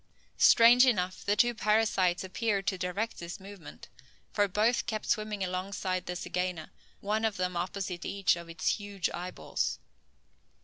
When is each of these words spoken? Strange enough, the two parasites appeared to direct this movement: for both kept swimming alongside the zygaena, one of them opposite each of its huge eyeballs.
Strange 0.39 0.83
enough, 0.87 1.23
the 1.23 1.35
two 1.35 1.53
parasites 1.53 2.23
appeared 2.23 2.65
to 2.65 2.75
direct 2.75 3.19
this 3.19 3.39
movement: 3.39 3.87
for 4.31 4.47
both 4.47 4.87
kept 4.87 5.05
swimming 5.05 5.43
alongside 5.43 6.07
the 6.07 6.15
zygaena, 6.15 6.71
one 7.01 7.23
of 7.23 7.37
them 7.37 7.55
opposite 7.55 8.03
each 8.03 8.35
of 8.35 8.49
its 8.49 8.77
huge 8.79 9.11
eyeballs. 9.13 9.77